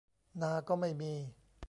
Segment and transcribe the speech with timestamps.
[0.41, 1.13] นาก็ไม่มี